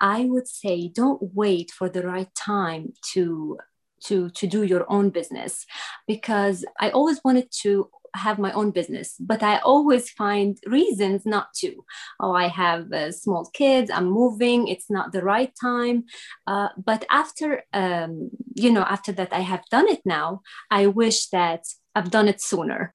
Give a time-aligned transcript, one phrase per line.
[0.00, 3.58] I would say don't wait for the right time to
[4.04, 5.64] to to do your own business
[6.06, 11.52] because I always wanted to have my own business but i always find reasons not
[11.54, 11.84] to.
[12.20, 16.04] Oh i have uh, small kids i'm moving it's not the right time.
[16.46, 20.40] Uh, but after um, you know after that i have done it now
[20.70, 22.94] i wish that i've done it sooner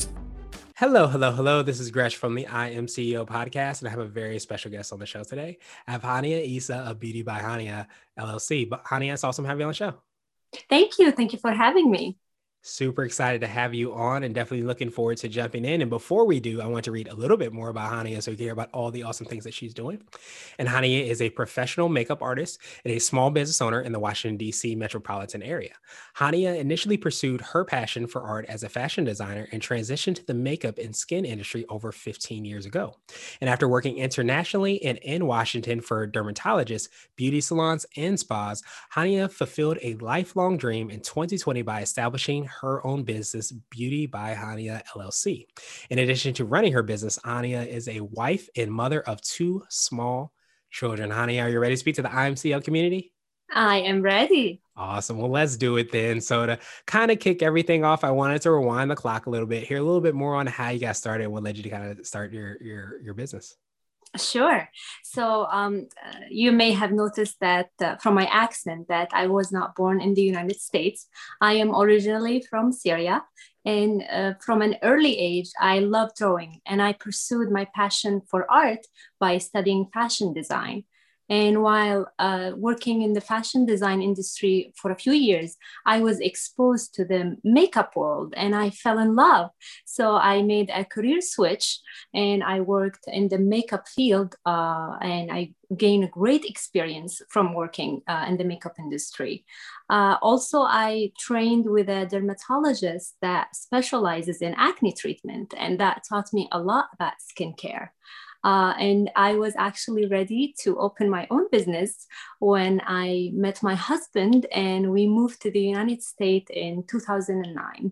[0.81, 1.61] Hello, hello, hello.
[1.61, 4.71] This is Gresh from the I Am CEO podcast, and I have a very special
[4.71, 5.59] guest on the show today.
[5.85, 7.85] I have Hania Isa of Beauty by Hania
[8.17, 8.67] LLC.
[8.67, 9.93] But Hania, it's awesome having you on the show.
[10.71, 11.11] Thank you.
[11.11, 12.17] Thank you for having me.
[12.63, 15.81] Super excited to have you on and definitely looking forward to jumping in.
[15.81, 18.29] And before we do, I want to read a little bit more about Hania so
[18.29, 19.99] we can hear about all the awesome things that she's doing.
[20.59, 24.37] And Hania is a professional makeup artist and a small business owner in the Washington,
[24.37, 24.75] D.C.
[24.75, 25.73] metropolitan area.
[26.17, 30.35] Hania initially pursued her passion for art as a fashion designer and transitioned to the
[30.35, 32.95] makeup and skin industry over 15 years ago.
[33.41, 38.61] And after working internationally and in Washington for dermatologists, beauty salons, and spas,
[38.93, 44.81] Hania fulfilled a lifelong dream in 2020 by establishing her own business, Beauty by Hania
[44.95, 45.45] LLC.
[45.89, 50.33] In addition to running her business, Hania is a wife and mother of two small
[50.69, 51.09] children.
[51.09, 53.13] Hania, are you ready to speak to the I Am CEO community?
[53.53, 54.61] I am ready.
[54.75, 55.17] Awesome.
[55.17, 56.21] Well, let's do it then.
[56.21, 59.47] So, to kind of kick everything off, I wanted to rewind the clock a little
[59.47, 61.69] bit, hear a little bit more on how you got started, what led you to
[61.69, 63.55] kind of start your your your business.
[64.17, 64.67] Sure.
[65.03, 65.87] So um,
[66.29, 70.13] you may have noticed that uh, from my accent that I was not born in
[70.13, 71.07] the United States.
[71.39, 73.23] I am originally from Syria.
[73.63, 78.49] And uh, from an early age, I loved drawing and I pursued my passion for
[78.51, 78.85] art
[79.19, 80.83] by studying fashion design.
[81.31, 85.55] And while uh, working in the fashion design industry for a few years,
[85.85, 89.49] I was exposed to the makeup world and I fell in love.
[89.85, 91.79] So I made a career switch
[92.13, 97.53] and I worked in the makeup field uh, and I gained a great experience from
[97.53, 99.45] working uh, in the makeup industry.
[99.89, 106.33] Uh, also, I trained with a dermatologist that specializes in acne treatment, and that taught
[106.33, 107.89] me a lot about skincare.
[108.43, 112.07] Uh, and I was actually ready to open my own business
[112.39, 117.91] when I met my husband and we moved to the United States in 2009.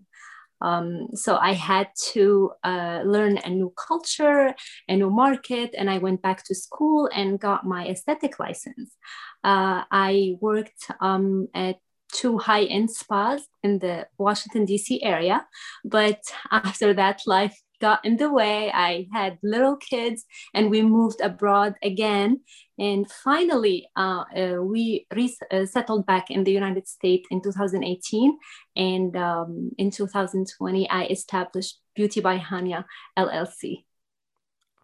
[0.62, 4.54] Um, so I had to uh, learn a new culture,
[4.88, 8.94] a new market, and I went back to school and got my aesthetic license.
[9.42, 11.76] Uh, I worked um, at
[12.12, 15.02] two high-end spas in the Washington D.C.
[15.02, 15.46] area,
[15.84, 18.70] but after that, life got in the way.
[18.72, 20.24] I had little kids,
[20.54, 22.40] and we moved abroad again.
[22.78, 25.06] And finally, uh, uh, we
[25.50, 28.38] uh, settled back in the United States in 2018.
[28.76, 32.84] And um, in 2020, I established Beauty by Hania
[33.18, 33.84] LLC.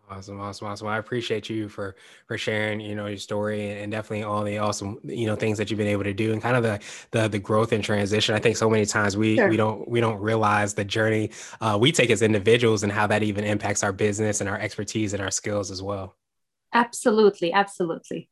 [0.09, 0.87] Awesome, awesome, awesome.
[0.87, 1.97] I appreciate you for
[2.29, 5.69] for sharing, you know, your story and definitely all the awesome, you know, things that
[5.69, 6.81] you've been able to do and kind of the
[7.11, 8.35] the the growth and transition.
[8.35, 9.49] I think so many times we sure.
[9.49, 11.31] we don't we don't realize the journey
[11.61, 15.13] uh, we take as individuals and how that even impacts our business and our expertise
[15.13, 16.15] and our skills as well.
[16.73, 18.29] Absolutely, absolutely.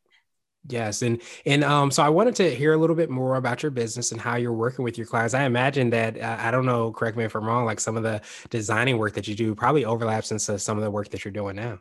[0.69, 3.71] Yes, and and um, so I wanted to hear a little bit more about your
[3.71, 5.35] business and how you're working with your clients.
[5.35, 7.67] I imagine that uh, I don't know, correct me if I'm wrong.
[7.67, 10.91] Like some of the designing work that you do probably overlaps into some of the
[10.91, 11.81] work that you're doing now.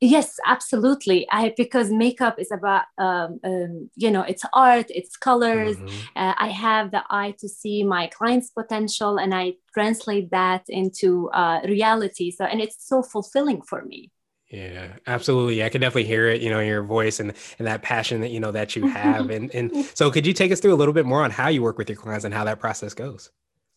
[0.00, 1.28] Yes, absolutely.
[1.30, 5.76] I because makeup is about um, um, you know it's art, it's colors.
[5.76, 5.96] Mm-hmm.
[6.16, 11.28] Uh, I have the eye to see my client's potential, and I translate that into
[11.30, 12.30] uh, reality.
[12.30, 14.10] So and it's so fulfilling for me.
[14.52, 15.64] Yeah, absolutely.
[15.64, 18.38] I can definitely hear it, you know, your voice and and that passion that you
[18.38, 19.30] know that you have.
[19.36, 21.62] and and so, could you take us through a little bit more on how you
[21.62, 23.30] work with your clients and how that process goes?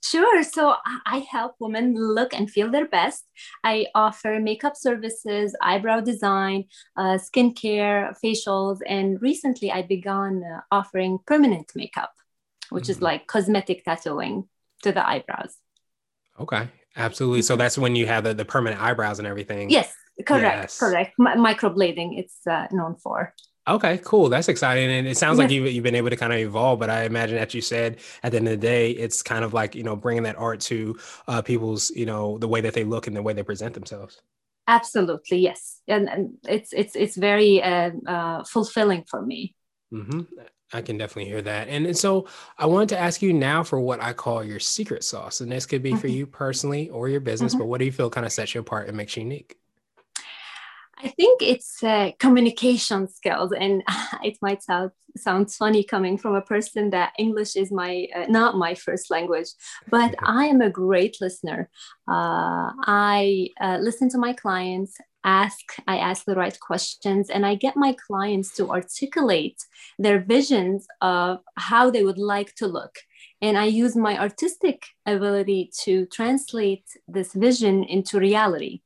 [0.04, 0.44] Sure.
[0.44, 0.75] So
[1.07, 3.24] I help women look and feel their best.
[3.63, 11.18] I offer makeup services, eyebrow design, uh, skincare, facials, and recently I began uh, offering
[11.25, 12.13] permanent makeup,
[12.69, 12.92] which mm-hmm.
[12.92, 14.48] is like cosmetic tattooing
[14.83, 15.56] to the eyebrows.
[16.39, 17.42] Okay, absolutely.
[17.42, 17.62] So mm-hmm.
[17.62, 19.71] that's when you have the, the permanent eyebrows and everything.
[19.71, 19.92] Yes,
[20.24, 20.80] Correct, yes.
[20.80, 21.16] correct.
[21.20, 23.34] M- microblading, it's uh, known for.
[23.68, 24.30] Okay, cool.
[24.30, 24.92] That's exciting.
[24.92, 27.36] And it sounds like you've, you've been able to kind of evolve, but I imagine
[27.38, 29.96] that you said at the end of the day, it's kind of like, you know,
[29.96, 30.98] bringing that art to
[31.28, 34.22] uh, people's, you know, the way that they look and the way they present themselves.
[34.68, 35.40] Absolutely.
[35.40, 35.82] Yes.
[35.88, 39.56] And, and it's, it's, it's very uh, uh, fulfilling for me.
[39.92, 40.22] Mm-hmm.
[40.72, 41.68] I can definitely hear that.
[41.68, 42.28] And, and so
[42.60, 45.42] I wanted to ask you now for what I call your secret sauce.
[45.42, 46.18] And this could be for mm-hmm.
[46.18, 47.62] you personally or your business, mm-hmm.
[47.62, 49.58] but what do you feel kind of sets you apart and makes you unique?
[50.97, 53.83] I think it's uh, communication skills, and
[54.24, 58.57] it might sound sound funny coming from a person that English is my uh, not
[58.57, 59.50] my first language,
[59.89, 61.69] but I am a great listener.
[62.07, 67.56] Uh, I uh, listen to my clients, ask I ask the right questions, and I
[67.56, 69.57] get my clients to articulate
[70.00, 72.95] their visions of how they would like to look.
[73.42, 78.81] And I use my artistic ability to translate this vision into reality.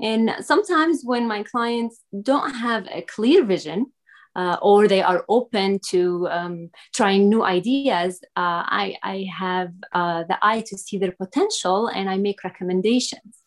[0.00, 3.92] And sometimes when my clients don't have a clear vision,
[4.36, 10.24] uh, or they are open to um, trying new ideas, uh, I, I, have uh,
[10.24, 13.44] the eye to see their potential and I make recommendations.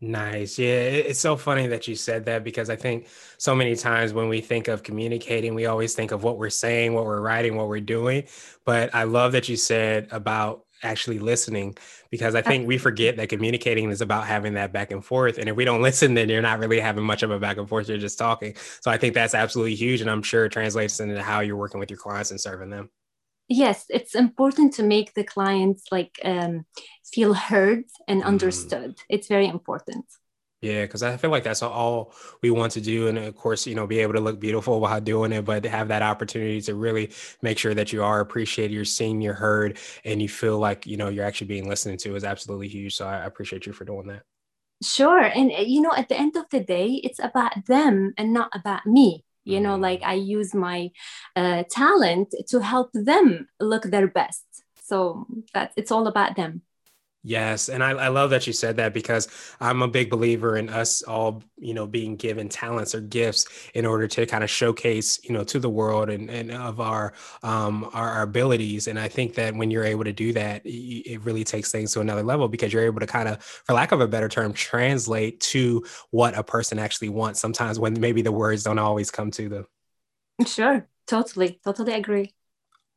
[0.00, 0.60] Nice.
[0.60, 0.76] Yeah.
[0.76, 4.40] It's so funny that you said that because I think so many times when we
[4.40, 7.80] think of communicating, we always think of what we're saying, what we're writing, what we're
[7.80, 8.24] doing.
[8.64, 11.76] But I love that you said about actually listening
[12.10, 15.38] because I think we forget that communicating is about having that back and forth.
[15.38, 17.68] And if we don't listen, then you're not really having much of a back and
[17.68, 17.88] forth.
[17.88, 18.54] You're just talking.
[18.80, 20.00] So I think that's absolutely huge.
[20.00, 22.90] And I'm sure it translates into how you're working with your clients and serving them.
[23.48, 26.66] Yes, it's important to make the clients like um,
[27.12, 28.28] feel heard and mm-hmm.
[28.28, 28.96] understood.
[28.96, 29.02] Mm.
[29.08, 30.04] It's very important.
[30.60, 32.12] Yeah, because I feel like that's all
[32.42, 33.06] we want to do.
[33.06, 35.88] And of course, you know, be able to look beautiful while doing it, but have
[35.88, 37.12] that opportunity to really
[37.42, 40.96] make sure that you are appreciated, you're seen, you're heard, and you feel like, you
[40.96, 42.96] know, you're actually being listened to is absolutely huge.
[42.96, 44.22] So I appreciate you for doing that.
[44.82, 45.22] Sure.
[45.22, 48.50] And, eh, you know, at the end of the day, it's about them and not
[48.52, 49.24] about me.
[49.44, 50.06] You know, like mm.
[50.06, 50.90] I use my
[51.36, 54.44] uh, talent to help them look their best.
[54.82, 56.62] So that it's all about them.
[57.28, 59.28] Yes, and I, I, love that you said that because
[59.60, 63.84] I'm a big believer in us all, you know, being given talents or gifts in
[63.84, 67.84] order to kind of showcase, you know, to the world and, and of our, um,
[67.92, 68.88] our, our abilities.
[68.88, 72.00] And I think that when you're able to do that, it really takes things to
[72.00, 75.38] another level because you're able to kind of, for lack of a better term, translate
[75.40, 77.40] to what a person actually wants.
[77.40, 79.66] Sometimes when maybe the words don't always come to them.
[80.46, 82.32] Sure, totally, totally agree.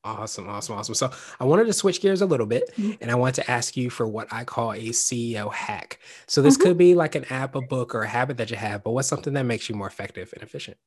[0.03, 0.95] Awesome, awesome, awesome.
[0.95, 2.93] So I wanted to switch gears a little bit mm-hmm.
[3.01, 5.99] and I want to ask you for what I call a CEO hack.
[6.25, 6.63] So this mm-hmm.
[6.63, 9.07] could be like an app, a book, or a habit that you have, but what's
[9.07, 10.77] something that makes you more effective and efficient?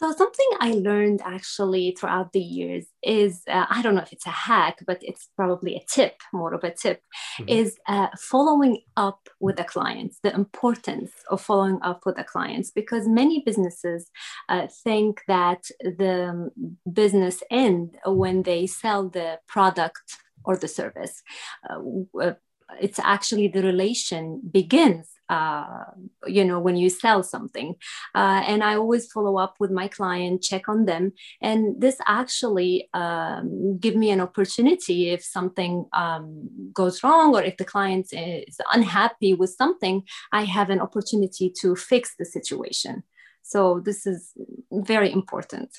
[0.00, 4.26] So something I learned actually throughout the years is uh, I don't know if it's
[4.26, 7.00] a hack, but it's probably a tip, more of a tip,
[7.40, 7.48] mm-hmm.
[7.48, 10.18] is uh, following up with the clients.
[10.22, 14.10] The importance of following up with the clients because many businesses
[14.48, 16.50] uh, think that the
[16.92, 21.22] business end when they sell the product or the service.
[21.68, 21.80] Uh,
[22.20, 22.34] uh,
[22.80, 25.84] it's actually the relation begins uh,
[26.26, 27.74] you know when you sell something.
[28.14, 31.12] Uh, and i always follow up with my client check on them.
[31.40, 37.56] And this actually um, give me an opportunity if something um, goes wrong or if
[37.56, 43.02] the client is unhappy with something i have an opportunity to fix the situation.
[43.42, 44.32] So this is
[44.70, 45.70] very important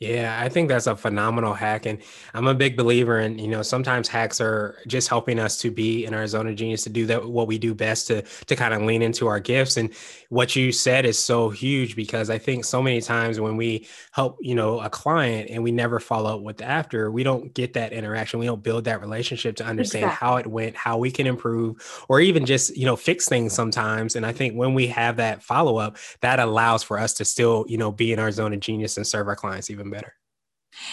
[0.00, 1.86] yeah, I think that's a phenomenal hack.
[1.86, 1.98] And
[2.34, 6.04] I'm a big believer in, you know, sometimes hacks are just helping us to be
[6.04, 8.74] in our zone of genius to do that what we do best to to kind
[8.74, 9.76] of lean into our gifts.
[9.76, 9.94] And
[10.30, 14.36] what you said is so huge because I think so many times when we help,
[14.40, 17.74] you know, a client and we never follow up with the after, we don't get
[17.74, 18.40] that interaction.
[18.40, 20.26] We don't build that relationship to understand exactly.
[20.26, 24.16] how it went, how we can improve, or even just, you know, fix things sometimes.
[24.16, 27.64] And I think when we have that follow up, that allows for us to still,
[27.68, 30.14] you know, be in our zone of genius and serve our clients even better.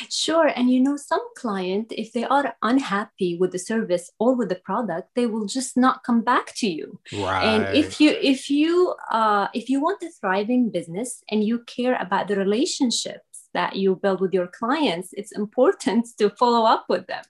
[0.09, 0.47] Sure.
[0.47, 4.55] And you know, some client, if they are unhappy with the service or with the
[4.55, 6.99] product, they will just not come back to you.
[7.11, 7.43] Right.
[7.43, 11.97] And if you if you uh, if you want a thriving business and you care
[11.99, 17.07] about the relationships that you build with your clients, it's important to follow up with
[17.07, 17.23] them.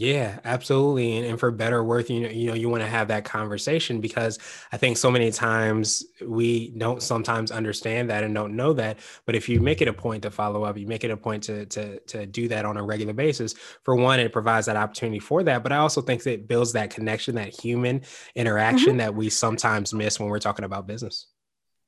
[0.00, 1.16] Yeah, absolutely.
[1.16, 4.00] And, and for better worth, you know, you know, you want to have that conversation
[4.00, 4.38] because
[4.70, 9.00] I think so many times we don't sometimes understand that and don't know that.
[9.26, 11.42] But if you make it a point to follow up, you make it a point
[11.44, 13.54] to to to do that on a regular basis.
[13.82, 15.64] For one, it provides that opportunity for that.
[15.64, 18.02] But I also think that it builds that connection, that human
[18.36, 18.98] interaction mm-hmm.
[18.98, 21.26] that we sometimes miss when we're talking about business.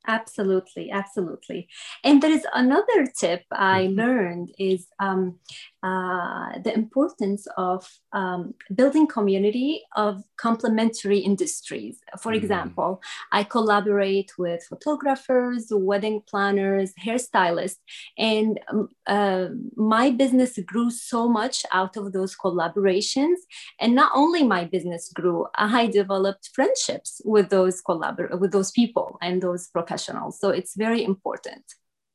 [0.06, 1.68] Absolutely, absolutely.
[2.02, 4.00] And there is another tip I mm-hmm.
[4.00, 5.38] learned is um,
[5.82, 12.00] uh, the importance of um, building community of complementary industries.
[12.20, 12.36] For mm.
[12.36, 13.00] example,
[13.32, 17.78] I collaborate with photographers, wedding planners, hairstylists,
[18.18, 23.36] and um, uh, my business grew so much out of those collaborations.
[23.80, 29.18] And not only my business grew, I developed friendships with those collabor- with those people
[29.22, 29.90] and those professionals.
[30.30, 31.64] So it's very important.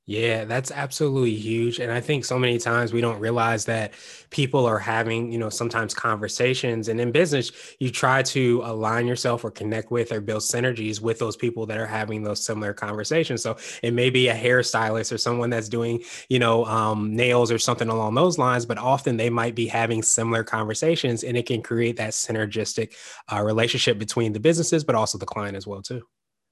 [0.08, 1.80] Yeah, that's absolutely huge.
[1.80, 3.96] And I think so many times we don't realize that
[4.30, 6.90] people are having, you know, sometimes conversations.
[6.90, 11.18] And in business, you try to align yourself or connect with or build synergies with
[11.18, 13.42] those people that are having those similar conversations.
[13.42, 17.58] So it may be a hairstylist or someone that's doing, you know, um, nails or
[17.58, 21.64] something along those lines, but often they might be having similar conversations and it can
[21.64, 22.94] create that synergistic
[23.34, 26.04] uh, relationship between the businesses, but also the client as well, too.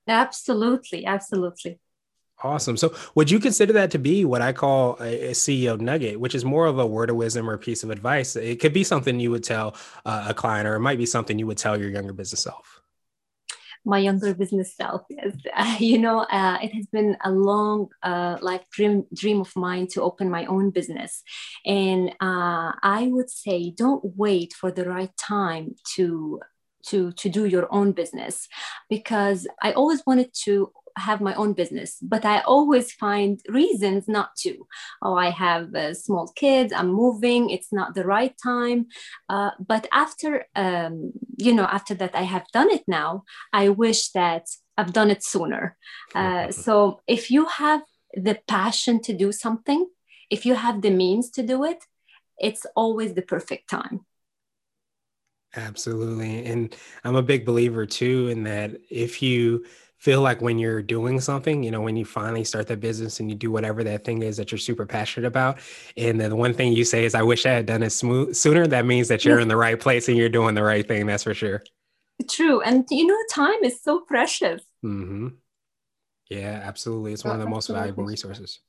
[0.07, 1.05] Absolutely.
[1.05, 1.79] Absolutely.
[2.43, 2.75] Awesome.
[2.75, 6.43] So, would you consider that to be what I call a, CEO nugget, which is
[6.43, 8.35] more of a word of wisdom or a piece of advice?
[8.35, 11.39] It could be something you would tell uh, a client, or it might be something
[11.39, 12.81] you would tell your younger business self.
[13.85, 15.35] My younger business self, yes.
[15.55, 19.87] Uh, you know, uh, it has been a long uh, life dream dream of mine
[19.91, 21.23] to open my own business,
[21.65, 26.41] and uh, I would say, don't wait for the right time to
[26.83, 28.47] to to do your own business
[28.89, 34.35] because i always wanted to have my own business, but I always find reasons not
[34.37, 34.67] to.
[35.01, 38.87] Oh, I have uh, small kids, I'm moving, it's not the right time.
[39.29, 44.09] Uh, but after, um, you know, after that, I have done it now, I wish
[44.11, 44.47] that
[44.77, 45.77] I've done it sooner.
[46.15, 47.81] Uh, so if you have
[48.13, 49.87] the passion to do something,
[50.29, 51.83] if you have the means to do it,
[52.39, 54.05] it's always the perfect time.
[55.55, 56.45] Absolutely.
[56.45, 59.65] And I'm a big believer too in that if you
[59.97, 63.29] feel like when you're doing something, you know, when you finally start that business and
[63.29, 65.59] you do whatever that thing is that you're super passionate about,
[65.95, 68.35] and then the one thing you say is, "I wish I had done it smooth
[68.35, 71.05] sooner," that means that you're in the right place and you're doing the right thing.
[71.05, 71.63] That's for sure.
[72.29, 74.61] True, and you know, time is so precious.
[74.83, 75.29] Mm-hmm.
[76.29, 77.13] Yeah, absolutely.
[77.13, 78.59] It's one of the most valuable resources.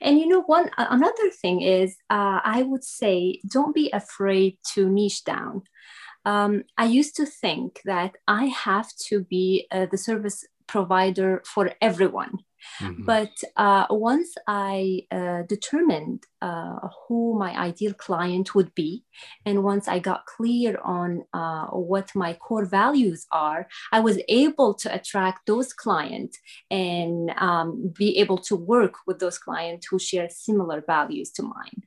[0.00, 4.88] And you know, one another thing is, uh, I would say, don't be afraid to
[4.88, 5.62] niche down.
[6.26, 11.72] Um, I used to think that I have to be uh, the service provider for
[11.80, 12.40] everyone.
[12.80, 13.04] Mm-hmm.
[13.04, 19.04] But uh, once I uh, determined uh, who my ideal client would be,
[19.44, 24.74] and once I got clear on uh, what my core values are, I was able
[24.74, 30.28] to attract those clients and um, be able to work with those clients who share
[30.28, 31.82] similar values to mine.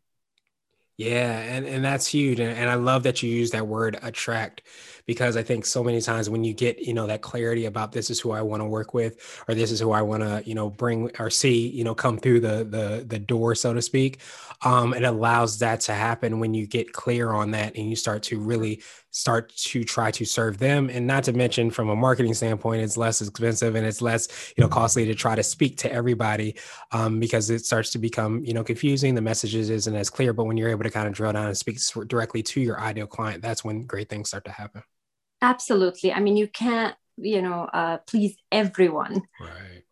[1.00, 2.42] Yeah, and, and that's huge.
[2.42, 4.64] And, and I love that you use that word attract
[5.10, 8.12] because I think so many times when you get, you know, that clarity about this
[8.12, 10.54] is who I want to work with, or this is who I want to, you
[10.54, 14.20] know, bring or see, you know, come through the the the door, so to speak.
[14.64, 18.22] Um, it allows that to happen when you get clear on that and you start
[18.24, 20.92] to really start to try to serve them.
[20.92, 24.62] And not to mention from a marketing standpoint, it's less expensive and it's less, you
[24.62, 26.54] know, costly to try to speak to everybody
[26.92, 29.16] um, because it starts to become, you know, confusing.
[29.16, 31.58] The messages isn't as clear, but when you're able to kind of drill down and
[31.58, 34.84] speak directly to your ideal client, that's when great things start to happen.
[35.42, 36.12] Absolutely.
[36.12, 39.22] I mean, you can't, you know, uh, please everyone.
[39.40, 39.84] Right.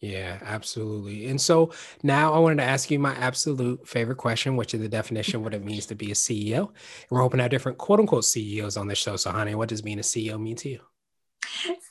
[0.00, 1.26] Yeah, absolutely.
[1.26, 1.72] And so
[2.04, 5.54] now I wanted to ask you my absolute favorite question, which is the definition what
[5.54, 6.68] it means to be a CEO.
[6.68, 9.16] And we're hoping to have different quote unquote CEOs on the show.
[9.16, 10.80] So, Hania, what does being a CEO mean to you?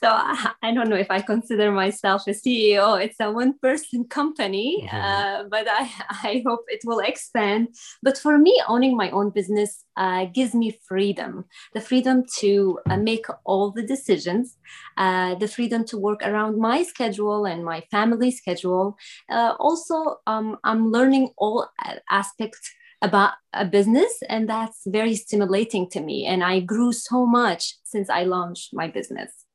[0.00, 0.08] So
[0.62, 3.02] I don't know if I consider myself a CEO.
[3.02, 4.96] It's a one person company, mm-hmm.
[4.96, 7.68] uh, but I, I hope it will expand.
[8.02, 12.96] But for me, owning my own business uh, gives me freedom the freedom to uh,
[12.96, 14.56] make all the decisions,
[14.96, 18.96] uh, the freedom to work around my schedule and my family schedule.
[19.30, 21.68] Uh, also, um, I'm learning all
[22.10, 22.70] aspects
[23.02, 28.10] about a business and that's very stimulating to me and i grew so much since
[28.10, 29.46] i launched my business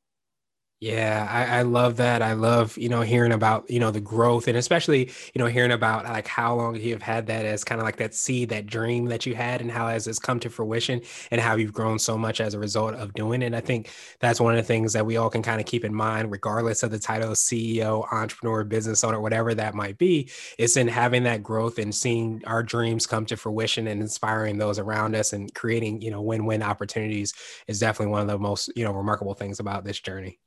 [0.84, 2.22] yeah, I, I, love that.
[2.22, 5.72] I love, you know, hearing about, you know, the growth and especially, you know, hearing
[5.72, 8.66] about like how long you have had that as kind of like that seed, that
[8.66, 11.00] dream that you had and how has this come to fruition
[11.32, 13.46] and how you've grown so much as a result of doing it.
[13.46, 15.86] And I think that's one of the things that we all can kind of keep
[15.86, 20.30] in mind, regardless of the title of CEO, entrepreneur, business owner, whatever that might be,
[20.58, 24.80] is in having that growth and seeing our dreams come to fruition and inspiring those
[24.80, 27.34] around us and creating, you know, win-win opportunities
[27.68, 30.40] is definitely one of the most, you know, remarkable things about this journey.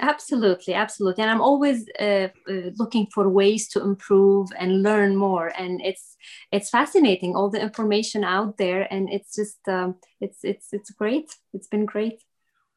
[0.00, 1.22] Absolutely, absolutely.
[1.22, 5.52] And I'm always uh, uh, looking for ways to improve and learn more.
[5.58, 6.16] And it's
[6.52, 11.34] it's fascinating all the information out there, and it's just um, it's it's it's great.
[11.52, 12.22] It's been great.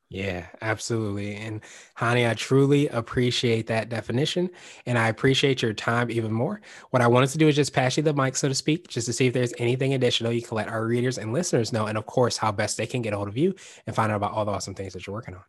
[0.09, 1.35] Yeah, absolutely.
[1.35, 1.61] And
[1.97, 4.51] Hania, I truly appreciate that definition
[4.85, 6.61] and I appreciate your time even more.
[6.91, 9.07] What I wanted to do is just pass you the mic, so to speak, just
[9.07, 11.87] to see if there's anything additional you can let our readers and listeners know.
[11.87, 13.55] And of course, how best they can get a hold of you
[13.87, 15.43] and find out about all the awesome things that you're working on.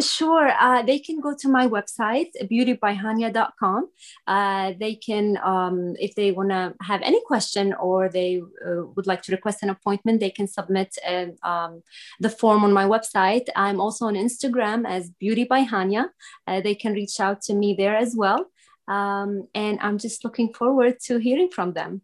[0.00, 0.50] Sure.
[0.60, 3.88] Uh, they can go to my website, beautybyhania.com.
[4.26, 9.08] Uh, they can, um, if they want to have any question or they uh, would
[9.08, 11.82] like to request an appointment, they can submit a, um,
[12.20, 13.48] the form on my website.
[13.56, 16.10] I'm also on Instagram as Beauty by Hania.
[16.46, 18.46] Uh, they can reach out to me there as well.
[18.86, 22.02] Um, and I'm just looking forward to hearing from them.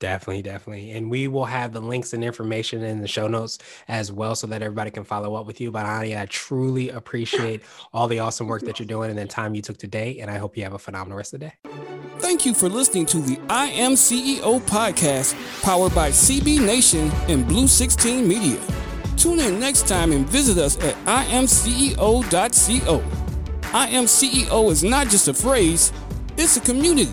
[0.00, 0.92] Definitely, definitely.
[0.92, 4.46] And we will have the links and information in the show notes as well so
[4.46, 5.72] that everybody can follow up with you.
[5.72, 7.62] But Ani, I truly appreciate
[7.92, 10.20] all the awesome work that you're doing and the time you took today.
[10.20, 11.54] And I hope you have a phenomenal rest of the day.
[12.18, 17.46] Thank you for listening to the I Am CEO podcast powered by CB Nation and
[17.46, 18.60] Blue 16 Media.
[19.16, 23.02] Tune in next time and visit us at imceo.co.
[23.72, 25.92] I Am CEO is not just a phrase,
[26.36, 27.12] it's a community.